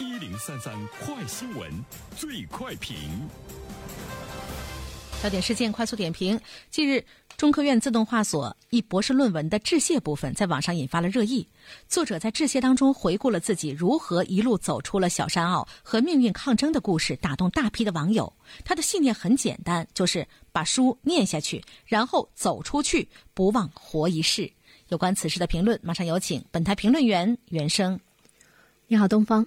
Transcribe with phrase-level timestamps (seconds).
[0.00, 1.70] 一零三三快新闻，
[2.16, 2.96] 最快评。
[5.22, 7.04] 焦点事件快速点评：近日，
[7.36, 11.46] 中科院自动化所一博士论文的致谢部分在网上引发了热议。
[11.86, 18.32] 作者在致谢当中回顾了自己如何一路走出了小山坳和命运抗争的故事，打动大批的网友。
[18.64, 24.50] 他的信念很简单，就是把书念下去，然后走出去，不忘活一世。
[24.88, 28.00] 有关此事的评论，马上有请本台评论员袁生。
[28.86, 29.46] 你好，东方。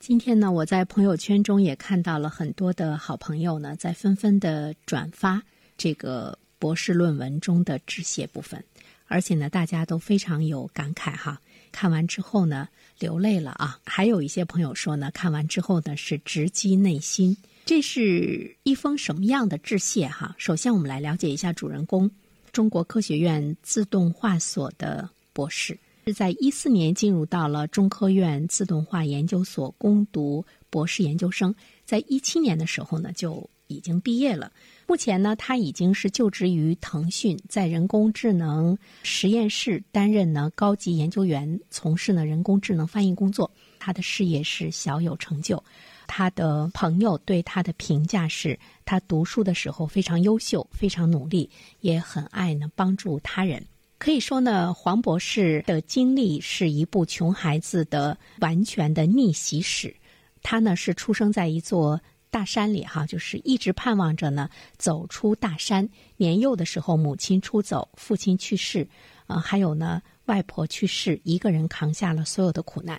[0.00, 5.42] 今天呢，我在朋友圈中也看到了很多的好朋友呢，在纷纷的转发
[5.76, 8.64] 这个博士论文中的致谢部分，
[9.08, 11.38] 而且呢，大家都非常有感慨哈。
[11.70, 12.66] 看完之后呢，
[12.98, 13.78] 流泪了啊。
[13.84, 17.36] 还有一些朋友说呢，看完之后呢，是直击内心。
[17.66, 20.34] 这是一封什么样的致谢哈？
[20.38, 22.10] 首先，我们来了解一下主人公——
[22.52, 25.78] 中国科学院自动化所的博士。
[26.06, 31.54] 是在一四年进入到了中科院自动化研究所攻读博士研究生，
[31.84, 34.50] 在一七年的时候呢就已经毕业了。
[34.86, 43.50] 目前呢，他已经是就职于腾讯，在人工智能实验室担任呢高级研究员，从事呢人工智能翻译工作。
[43.78, 45.62] 他的事业是小有成就。
[46.06, 51.48] 他的朋友对他的评价是他读书的时候非常优秀，非常努力，
[51.80, 53.64] 也很爱呢帮助他人。
[54.00, 59.94] 可以说呢，黄博士的经历是一部穷孩子的完全的逆袭史。
[60.42, 65.86] 他呢是出生在一座大山里，哈，就是一直盼望着呢走出大山。
[66.16, 68.88] 年幼的时候，母亲出走，父亲去世，
[69.26, 72.98] 呃，还有呢外婆去世，一个人扛下了所有的苦难。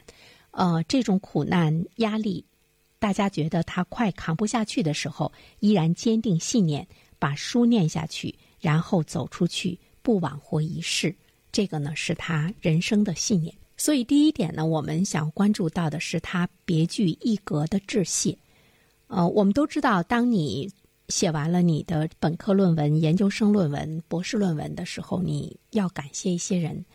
[0.51, 2.45] 呃，这种苦难压力，
[2.99, 9.79] 大家觉得他快扛不下去的时候，依然坚定信念，把书念下去，然后走出去。
[10.01, 11.15] 不枉活一世，
[11.51, 13.53] 这个呢是他人生的信念。
[13.77, 18.37] 所以第一点呢，我们想关注到的是他别具一格的致谢。
[19.07, 20.71] 呃，我们都知道，当你
[21.09, 26.85] 写完了你的本科论文、研究生论文、博士论文的时候，你要感谢一些人。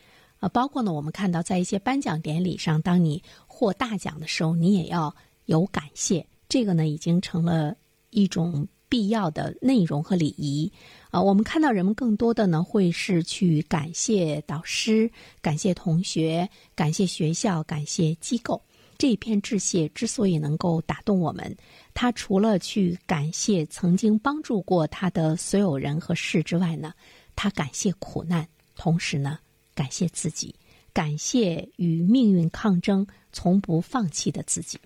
[0.41, 5.15] 呃，包括呢，我们看到在一些颁奖典礼上，当你获大奖的时候，你也要
[5.47, 6.27] 有感谢。
[6.49, 7.77] 这个呢，已经成了
[8.11, 8.69] 一种。
[8.89, 10.73] 必要的内容和礼仪，
[11.11, 15.11] 啊，我们看到人们更多的呢会是去感谢导师、
[15.41, 18.63] 感谢同学、感谢学校、感谢机构。
[18.99, 21.55] 这一篇致谢之所以能够打动我们，
[21.93, 26.95] 他除了去感谢曾经帮助过他的所有人和事之外呢，
[27.35, 29.39] 他感谢苦难，同时呢
[29.75, 30.55] 感谢自己，
[30.95, 34.79] 感谢与命运抗争、从不放弃的自己。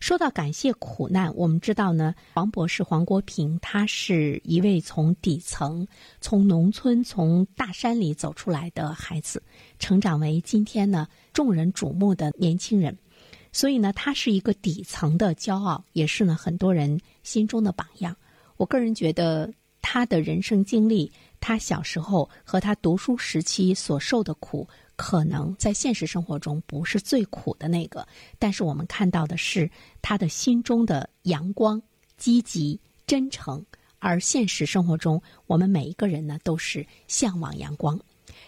[0.00, 5.86] 说到感谢苦难，我们知道呢，黄博士黄国平，他是一位从底层、
[6.20, 9.42] 从农村、从大山里走出来的孩子，
[9.78, 12.96] 成长为今天呢众人瞩目的年轻人，
[13.52, 18.16] 所以呢，他是一个底层的骄傲，也是呢很多人心中的榜样。
[18.56, 21.10] 我个人觉得他的人生经历，
[21.40, 24.68] 他小时候和他读书时期所受的苦。
[24.98, 28.04] 可能在现实生活中不是最苦的那个，
[28.36, 29.70] 但是我们看到的是
[30.02, 31.80] 他的心中的阳光、
[32.16, 33.64] 积极、真诚。
[34.00, 37.98] 而现实生活中，我们每一个人呢都是向往阳光。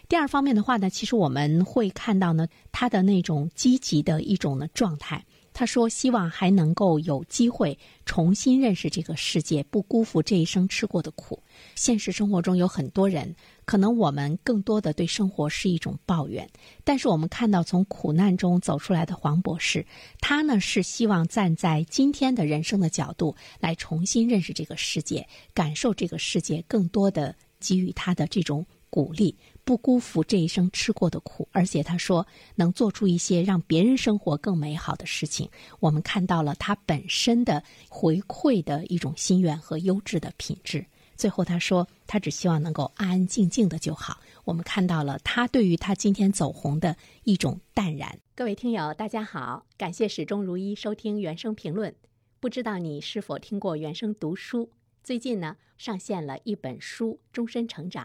[0.08, 5.24] 第二方面的话呢，其实我们会看到呢他的那种积极的一种呢状态。
[5.52, 11.42] 他说：“希望还能够有机会重新认识这个世界，不辜负这一生吃过的苦。”
[11.74, 13.34] 现实生活中有很多人。
[13.66, 16.48] 可能我们更多的对生活是一种抱怨，
[16.82, 19.86] 但是我们看到从苦难中走出来的黄博士，
[20.18, 25.24] 他呢是希望站在今天的人生的角度来重新认识这个世界，
[25.54, 35.48] 感受这个世界更多的给予他的这种鼓励，不辜负这一生吃过的苦，而且他说能做出一些让别人生活更美好的事情。
[35.78, 40.84] 我们看到了他本身的回馈的一种心愿和优质的品质。
[41.16, 44.18] 最后他说，他只希望能够安安静静的就好。
[44.44, 48.18] 我们看到了他对于他今天走红的一种淡然。
[48.34, 51.94] 各位听友，大家好，感谢始终如一收听原声评论。
[52.40, 54.70] 不知道你是否听过原声读书？
[55.04, 58.04] 最近呢，上线了一本书《终身成长》，